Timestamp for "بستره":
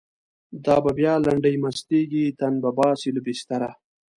3.25-3.69